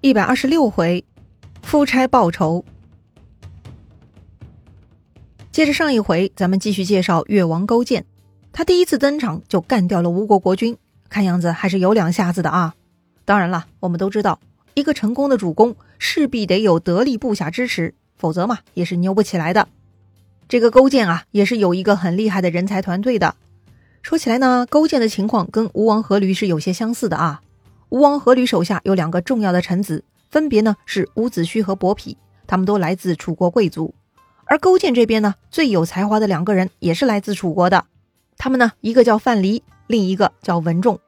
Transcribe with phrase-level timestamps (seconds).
[0.00, 1.04] 一百二十六回，
[1.60, 2.64] 夫差报仇。
[5.50, 8.04] 接着上一回，咱们继续介绍越王勾践。
[8.52, 10.76] 他第一次登场就干掉了吴国国君，
[11.08, 12.76] 看样子还是有两下子的啊。
[13.24, 14.38] 当然了，我们都知道，
[14.74, 19.66] 一个成功的主公势必得有得力部下支持，否则嘛也是牛不起来的。
[20.48, 23.34] 这个勾践啊，也是有一个很厉害的人才团队的。
[24.00, 27.42] 说起来呢，勾践的情况跟吴王阖闾是有些相似的啊。
[27.90, 33.94] 吴王阖闾手下有两个重要的臣子，分别呢是伍子胥和伯嚭，他们都来自楚国贵族。
[34.44, 37.86] 而勾践这边呢，最有才华的两个人也是来自楚国的，
[38.36, 40.98] 他们呢一个叫范蠡，另一个叫文仲。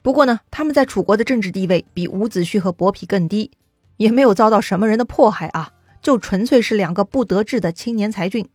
[0.00, 3.50] 不过呢，他们在楚国的政治地位比伍子胥和伯嚭更低，
[3.98, 8.48] 也没有遭到什么人的迫害啊，就纯粹是两个不得志的青年才俊。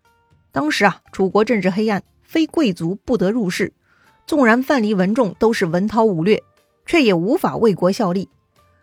[0.51, 3.71] 当时啊，楚国政治黑暗，非贵族不得入仕，
[4.25, 6.41] 纵然范蠡、文仲都是文韬武略。
[6.87, 8.29] 却也无法为国效力，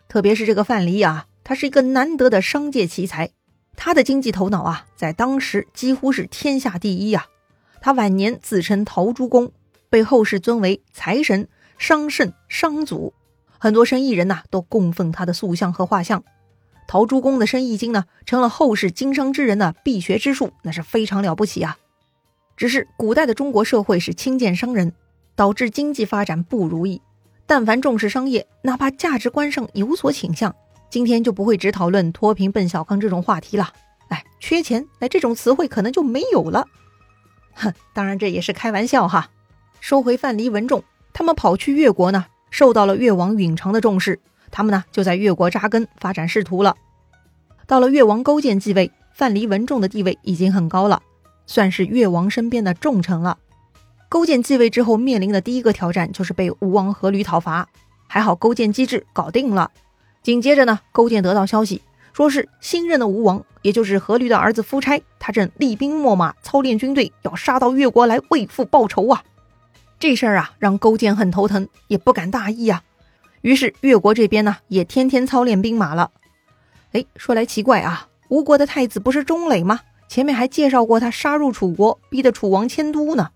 [0.07, 3.31] 特别是这个范蠡啊，他是一个难得的商界奇才，
[3.75, 7.25] 他的经济头脑啊，在当时几乎是天下第一呀。
[7.81, 9.51] 他晚年自称陶朱公，
[9.89, 11.47] 被后世尊为财神、
[11.77, 13.13] 商圣、商祖，
[13.57, 16.23] 很多生意人呐都供奉他的塑像和画像。
[16.87, 21.77] 陶朱公的生意经呢，成了后世经商之人的必学之术，那是非常了不起啊。
[22.55, 24.93] 只是古代的中国社会是轻贱商人，
[25.35, 27.01] 导致经济发展不如意。
[27.47, 30.55] 但凡重视商业，哪怕价值观上有所倾向，
[30.89, 33.71] 今天就不会只讨论脱贫奔小康这种话题了。
[34.09, 36.67] 哎，缺钱，哎，这种词汇可能就没有了。
[37.53, 39.29] 哼，当然这也是开玩笑哈。
[39.79, 46.75] 收回范蠡、文仲，他们跑去越国呢，受到了越王允常的重视，他们呢就在越国扎根，发展仕途了。
[47.67, 51.01] 到了越王勾践继位，范蠡、文仲的地位已经很高了，
[51.45, 53.37] 算是越王身边的重臣了。
[54.07, 57.67] 勾践继位之后，面临的第一个挑战就是被吴王阖闾讨伐。
[58.07, 59.71] 还好勾践机智，搞定了。
[60.21, 61.81] 紧接着呢，勾践得到消息，
[62.13, 69.23] 说是新任的吴王，也就是阖闾的儿子夫差，他正厉兵秣马，操练军队，要杀到越国来为父报仇啊！
[69.99, 72.83] 这事儿啊，让勾践很头疼，也不敢大意啊。
[73.41, 76.11] 于是越国这边呢，也天天操练兵马了。
[76.93, 79.81] 哎，说来奇怪啊，吴国的太子不是钟磊吗？
[80.07, 83.31] 前面还介绍过他杀入楚国，逼得楚王迁都呢。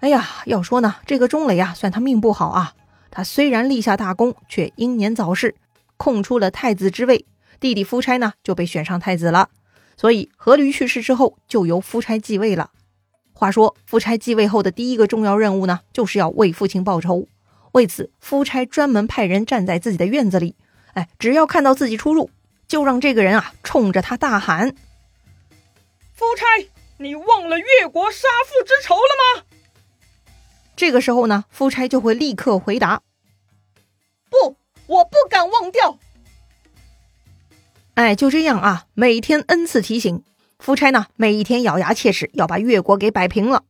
[0.00, 2.74] 哎呀，要说呢，这个钟磊啊，算他命不好啊。
[3.10, 5.54] 他虽然立下大功，却英年早逝，
[5.96, 7.24] 空出了太子之位。
[7.58, 9.48] 弟弟夫差呢，就被选上太子了。
[9.96, 12.70] 所以阖闾去世之后，就由夫差继位了。
[13.32, 17.26] 话说，夫差继位后的第一个重要任务呢，就是要为父亲报仇。
[17.72, 20.54] 为此，夫差专门派人站在自己的院子里，
[20.92, 22.30] 哎，只要看到自己出入，
[22.68, 24.74] 就让这个人啊，冲着他大喊
[26.12, 26.44] ：“夫差，
[26.98, 29.44] 你忘了越国杀父之仇了吗？”
[30.76, 33.00] 这个时候呢，夫差就会立刻回答
[34.30, 34.56] ：“不，
[34.86, 35.98] 我不敢忘掉。”
[37.94, 40.22] 哎，就这样啊，每天 n 次提醒，
[40.58, 43.64] 夫差呢每一天咬牙切齿要把越国给摆平了。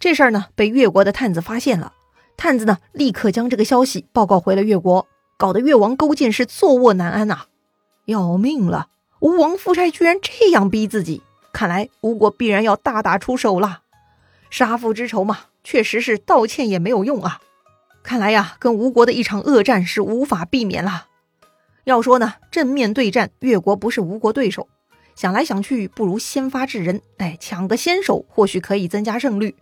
[0.00, 1.92] 这事儿呢被越国的探子发现了，
[2.36, 7.42] 探子呢立刻将这个消息报告回了越国，搞得越王勾践是坐卧难安呐，
[8.06, 8.88] 要命了！
[9.20, 11.22] 吴王夫差居然这样逼自己，
[11.52, 13.81] 看来吴国必然要大打出手了，
[14.52, 15.38] 杀父之仇嘛。
[15.64, 17.40] 确实是道歉也没有用啊！
[18.02, 21.06] 看来呀，跟吴国的一场恶战是无法避免了。
[21.84, 24.66] 要说呢，正面对战，越国不是吴国对手。
[25.14, 29.54] 想来想去，不如先发制人，哎，抢个先手，或许可以增加胜率。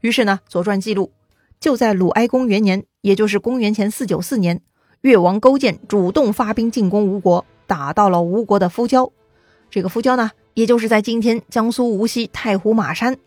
[0.00, 1.12] 于是呢，《左传》记录，
[1.60, 4.62] 就在鲁哀公元年，也就是公元前四九四年，
[5.02, 9.12] 越王勾践主动发兵进攻吴国，打到了吴国的夫交。
[9.70, 13.18] 这个夫交呢，也就是在今天江苏无锡太湖马山。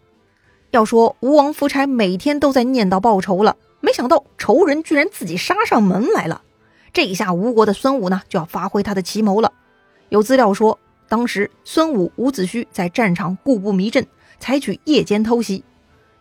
[0.76, 6.42] 要说吴王夫差每天都在念叨报仇了，没想到仇人居然自己杀上门来了。
[6.92, 9.54] 这一下吴国的孙武呢就要发挥他的奇谋了。
[10.10, 10.78] 有资料说，
[11.08, 14.06] 当时孙武、伍子胥在战场故布迷阵，
[14.38, 15.64] 采取夜间偷袭。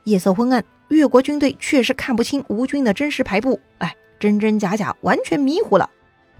[0.04, 5.90] 夜色昏暗，越国军队确实看不清吴军的真实排布，哎，真真假假，完全迷糊了。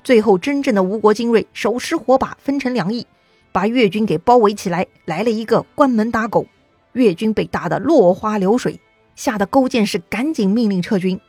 [0.04, 3.06] 最后，真正的吴国精锐手持火把，分成两翼，
[3.50, 6.46] 把越军给包围起来，来了一个关门打狗。
[6.94, 8.80] 越军被打得落花流水，
[9.14, 11.20] 吓得勾践是赶紧命令撤军。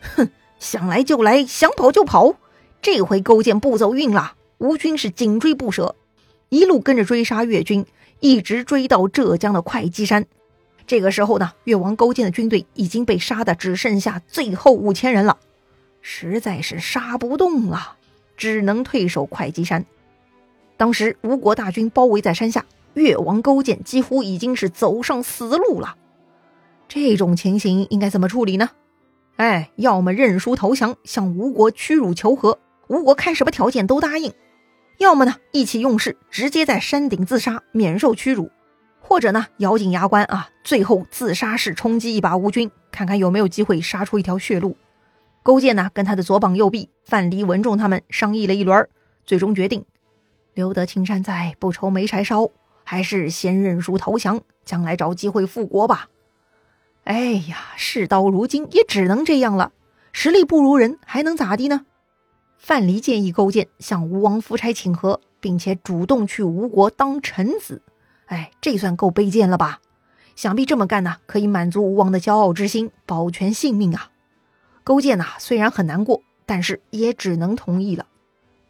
[0.00, 2.36] 哼，想来就来，想跑就跑。
[2.80, 5.96] 这回勾践不走运了，吴军是紧追不舍，
[6.50, 7.84] 一路跟着追杀越军，
[8.20, 10.26] 一直追到浙江的会稽山。
[10.86, 15.38] 这个时候呢，越王勾践的军队已经被杀的只剩下最后五千人了，
[16.00, 17.96] 实在是杀不动了，
[18.36, 19.84] 只能退守会稽山。
[20.76, 22.64] 当时吴国大军包围在山下。
[22.96, 25.96] 越王勾践几乎已经是走上死路了，
[26.88, 28.70] 这种情形应该怎么处理呢？
[29.36, 32.58] 哎，要么认输投降，向吴国屈辱求和，
[32.88, 34.30] 吴国开什么条件都答应；
[34.96, 38.46] 要么呢，意气用事，直接在山顶自杀，免受屈辱；
[38.98, 44.74] 或者呢，咬紧牙关啊，最后自杀式冲击一把吴军，看看有没有机会杀出一条血路。
[45.42, 48.88] 勾践呢，跟他的左膀右臂范蠡、文仲他们商议了一轮，
[49.26, 49.84] 最终决定：
[50.54, 52.48] 留得青山在，不愁没柴烧，
[52.88, 56.08] 还是先认输投降，将来找机会复国吧。
[57.02, 59.72] 哎呀，事到如今也只能这样了，
[60.12, 61.84] 实力不如人，还能咋地呢？
[62.56, 67.82] 范蠡建议勾践向吴王夫差请和，并且主动去吴国当臣子。
[68.26, 69.80] 哎，这算够卑贱了吧？
[70.36, 74.10] 想必这么干呢，可以满足吴王的骄傲之心，保全性命啊！
[74.84, 78.06] 勾践呐，虽然很难过，但是也只能同意了。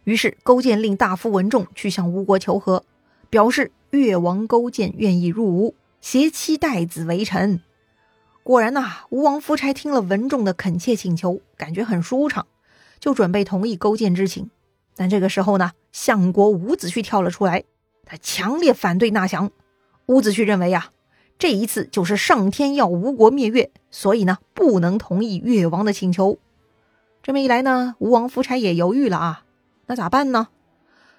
[0.05, 2.85] 于是，勾践令大夫文仲去向吴国求和，
[3.29, 7.61] 表示越王勾践愿意入吴，携妻带子为臣。
[8.43, 12.47] 果然呐，吴王夫差听了文仲的恳切请求，感觉很舒畅，
[13.01, 14.51] 就准备同意勾践之请。
[14.95, 17.65] 但这个时候呢，相国伍子胥跳了出来，
[18.05, 19.51] 他强烈反对纳降。
[20.07, 20.93] 伍子胥认为呀。
[21.39, 26.39] 这一次就是上天要吴国灭越，所以呢不能同意越王的请求。
[27.23, 29.45] 这么一来呢，吴王夫差也犹豫了啊，
[29.85, 30.49] 那咋办呢？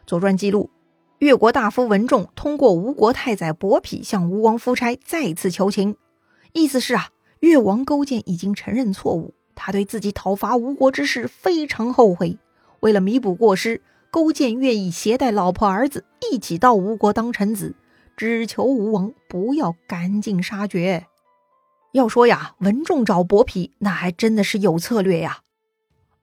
[0.09, 0.71] 《左传》记录，
[1.19, 5.95] 越国大夫文仲通过吴国太宰伯嚭向吴王夫差再次求情，
[6.53, 7.09] 意思是啊，
[7.39, 12.37] 越王勾践已经承认错误，他对自己讨伐吴国之事非常后悔。
[12.81, 13.81] 为了弥补过失，
[14.11, 17.75] 勾践愿意携带老婆儿子一起到吴国当臣子。
[18.15, 21.05] 只求吴王不要赶尽杀绝。
[21.93, 25.39] 要说呀，文仲找伯嚭，那还真的是有策略呀。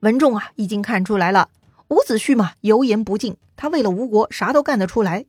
[0.00, 1.50] 文仲啊，已经看出来了，
[1.88, 5.26] 伍子胥嘛，油盐不进，他为了吴国啥都干得出来。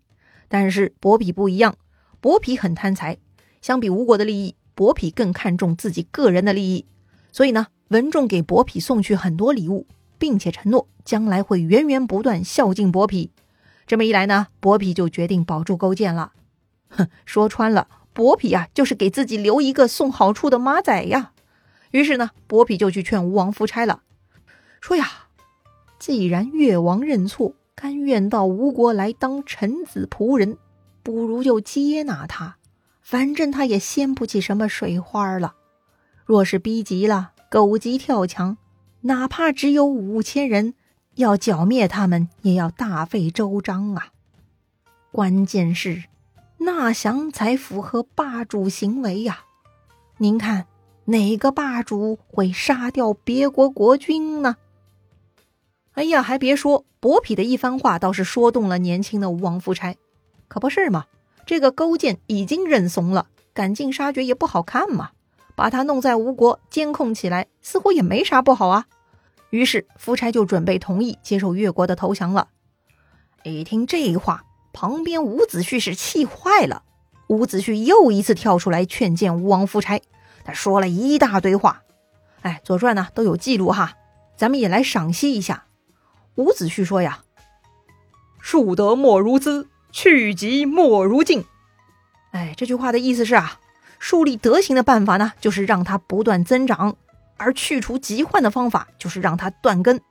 [0.48, 1.76] 但是伯嚭不一样，
[2.22, 3.18] 伯嚭很贪财，
[3.62, 6.86] 相比吴国的利益，伯嚭更看重自己个人的利益。
[7.32, 9.86] 所以呢，文仲给伯嚭送去很多礼物，
[10.18, 13.30] 并且承诺将来会源源不断孝敬伯嚭。
[13.86, 16.32] 这么一来呢，伯嚭就决定保住勾践了。
[16.90, 21.34] 哼，说穿了，伯嚭啊，就是给自己留一个送好处的马仔呀。
[21.92, 24.02] 于是呢，伯嚭就去劝吴王夫差了，
[24.80, 25.25] 说呀，
[26.06, 30.60] 既然越王认错，甘愿到吴国来当臣子仆人，
[31.02, 32.58] 不如就接纳他，
[33.02, 35.56] 反正他也掀不起什么水花了。
[36.24, 38.56] 若是逼急了，狗急跳墙，
[39.02, 40.76] 哪怕只有五千人，
[41.16, 44.10] 要剿灭他们，也要大费周章啊。
[45.12, 46.04] 关键是。
[46.60, 49.40] 纳降才符合霸主行为呀！
[50.20, 50.68] 您看，
[51.06, 54.58] 哪个霸主会杀掉别国国君呢？
[55.96, 59.96] 哎呀，还别说，伯嚭的一番话倒是说动了年轻的吴王夫差。
[60.48, 61.06] 可不是嘛？
[61.46, 65.12] 这个勾践已经认怂了，赶尽杀绝也不好看嘛。
[65.56, 68.86] 把他弄在吴国监控起来，似乎也没啥不好啊。
[69.50, 72.50] 于是夫差就准备同意接受越国的投降了。
[73.44, 74.44] 一听这话。
[74.78, 76.84] 旁边伍子胥是气坏了，
[77.28, 80.02] 伍子胥又一次跳出来劝谏吴王夫差，
[80.44, 81.84] 他说了一大堆话，
[82.42, 83.94] 哎，《左传》呢都有记录哈，
[84.36, 85.68] 咱们也来赏析一下。
[86.36, 87.24] 伍子胥说呀
[88.40, 91.46] ：“树德莫如资，去疾莫如进。”
[92.32, 93.60] 哎，这句话的意思是啊，
[94.00, 96.96] 树立德行的办法呢，就是让它不断增长；
[97.38, 100.02] 而去除疾患的方法，就是让它断根。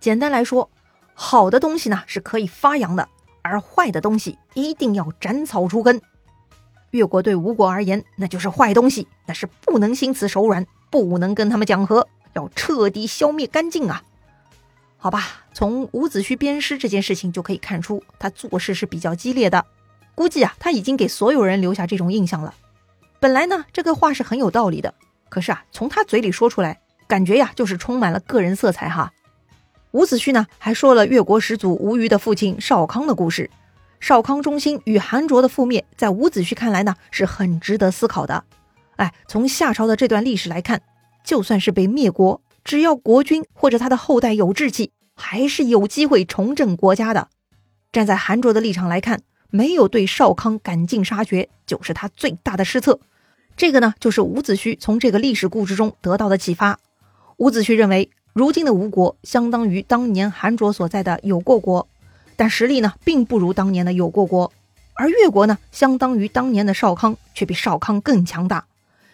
[0.00, 0.70] 简单来说，
[1.14, 3.08] 好的东西呢是可以发扬的。
[3.40, 6.02] 而坏的东西一定要斩草除根。
[6.90, 14.02] 越国对吴国而言，那就是坏东西，那是不能心慈手软，不能跟他们讲和，要彻底消灭干净啊！
[15.00, 19.64] 好吧，从伍子胥鞭尸这件事情就可以看出，他做事是比较激烈的。
[20.16, 22.52] 估计啊，他已经给所有人留下这种印象了。
[23.20, 24.92] 本来呢，这个话是很有道理的，
[25.28, 29.12] 可是啊，从他嘴里说出来，感觉呀，就是充满了个人色彩哈。
[29.92, 33.48] 伍子胥呢，还说了越国始祖吴虞的父亲少康的故事。
[34.00, 38.44] 少康中兴与韩卓的覆灭，在伍子胥看来呢，是很值得思考的。
[38.96, 40.82] 哎，从夏朝的这段历史来看，
[41.22, 47.28] 就算是被灭国，只要国君或者他的后代有志气，还是有机会重振国家的。
[47.92, 53.00] 站在韩卓的立场来看，没有对少康赶尽杀绝，就是他最大的失策。
[53.56, 56.78] 这个呢，就是伍子胥从这个历史故事中得到的启发。
[57.38, 58.10] 伍子胥认为。
[58.34, 61.88] 如今的吴国相当于当年韩卓所在的有过国，
[62.36, 64.52] 但实力呢并不如当年的有过国。
[64.94, 68.66] 而越国呢，相当于当年的少康，却比少康更强大。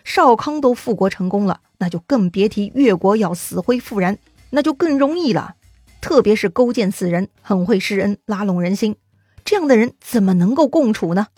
[0.03, 4.19] 少康都复国成功了，那就更别提越国要死灰复燃，
[4.51, 5.55] 那就更容易了。
[6.01, 8.97] 特别是勾践此人很会施恩，拉拢人心，
[9.45, 11.29] 这样的人怎么能够共处呢？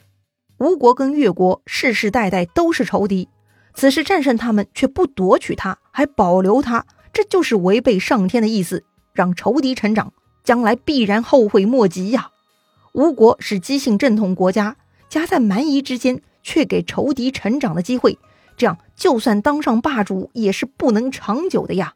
[0.58, 3.28] 吴国跟越国世世代代都是仇敌，
[3.74, 6.86] 此时战胜他们却不夺取他，还保留他。
[7.12, 10.12] 这就是违背上天的意思，让仇敌成长，
[10.44, 12.30] 将来必然后悔莫及呀。
[12.92, 14.76] 吴国是姬姓正统国家，
[15.08, 18.18] 夹在蛮夷之间，却给仇敌成长的机会，
[18.56, 21.94] 这样就算当上霸主，也是不能长久的呀。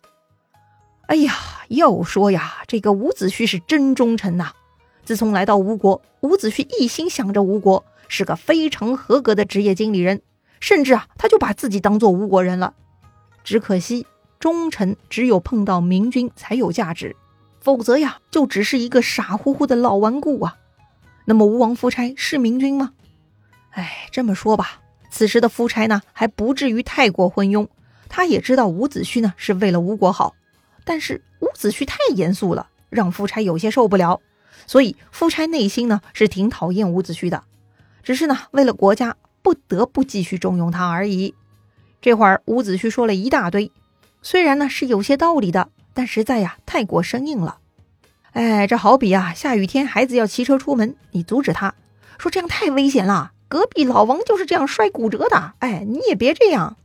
[1.06, 1.34] 哎呀，
[1.68, 4.52] 要说呀，这个伍子胥是真忠臣呐。
[5.04, 10.22] 自从来到吴国，伍子胥一心想着吴国，是个非常合格的职业经理人，
[10.60, 12.74] 甚至啊，他就把自己当做吴国人了。
[13.42, 14.06] 只可惜，
[14.38, 17.16] 忠臣只有碰到明君才有价值，
[17.60, 20.56] 否则呀，就只是一个傻乎乎的老顽固啊。
[21.24, 22.92] 那么，吴王夫差是明君吗？
[23.70, 24.80] 哎，这么说吧，
[25.10, 27.68] 此时的夫差呢，还不至于太过昏庸，
[28.08, 30.34] 他也知道伍子胥呢是为了吴国好。
[30.84, 34.20] 但是伍子胥太严肃了，让夫差有些受不了，
[34.66, 37.44] 所以夫差内心呢是挺讨厌伍子胥的，
[38.02, 41.34] 只是呢为了国家不得不继续重用他而已。
[42.00, 43.70] 这会儿伍子胥说了一大堆，
[44.22, 47.58] 虽然呢是有些道理的，但实在呀太过生硬了。
[48.32, 51.74] 哎，这好比啊下雨天孩子要骑车出门，你阻止他
[52.16, 56.76] 说这样太危险了，隔壁老王就是这样摔骨折的，哎你也别这样，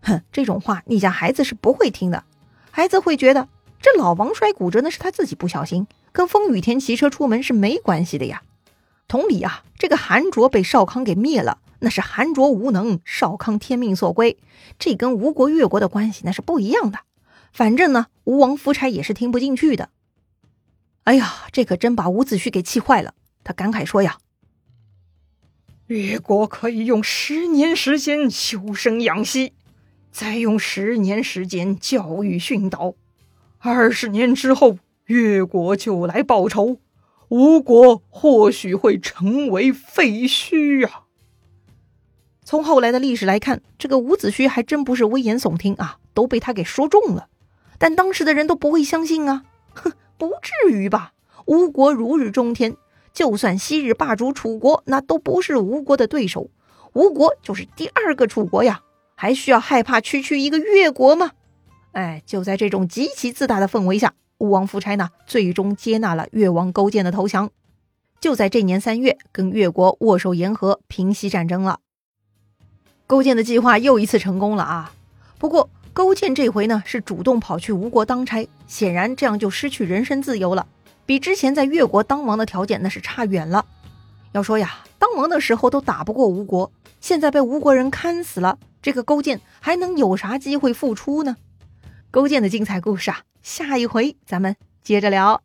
[0.00, 2.22] 哼，这种话你家孩子是不会听的。
[2.70, 3.48] 孩子会觉得
[3.82, 8.42] 这老王摔骨折那是他自己不小心，跟风雨天骑车出门是没关系的呀。
[9.08, 14.38] 同理啊，这个韩卓被少康给灭了，那是韩卓无能，少康天命所归，
[14.78, 17.00] 这跟吴国越国的关系那是不一样的。
[17.52, 19.88] 反正呢，吴王夫差也是听不进去的。
[21.02, 23.14] 哎呀，这可真把伍子胥给气坏了。
[23.42, 24.18] 他感慨说呀
[25.86, 29.52] ：“越国可以用十年时间修身养息。”
[30.10, 32.94] 再用十年时间教育训导，
[33.58, 36.78] 二十年之后，越国就来报仇，
[37.30, 41.06] 吴国或许会成为废墟啊！
[42.44, 47.26] 从后来的历史来看，这个伍子胥还真不是危言耸听啊，都被他给说中了。
[47.76, 49.42] 但当时的人都不会相信啊，
[49.74, 51.12] 哼，不至于吧？
[51.46, 52.76] 吴国如日中天，
[53.14, 56.50] 就算昔日霸主楚国，那都不是吴国的对手，
[56.92, 58.82] 吴国就是第二个楚国呀。
[59.16, 61.30] 还需要害怕区区一个越国吗？
[61.92, 67.48] 哎，就在这种极其自大的氛围下，吴王夫差呢，最终接纳了越王勾践的投降。
[68.20, 71.78] 就在这年三月，跟越国握手言和，平息战争了。
[73.06, 74.92] 勾践的计划又一次成功了啊！
[75.38, 80.66] 不过，勾践这回呢，是主动跑去吴国当差，显然这样就失去人身自由了，
[81.06, 83.64] 比之前在越国当王的条件那是差远了。
[84.32, 88.58] 要说呀，当王的时候都打不过吴国，现在被吴国人砍死了。
[88.82, 91.36] 这个勾践还能有啥机会复出呢？
[92.10, 95.42] 勾践的精彩故事啊，下一回咱们接着聊。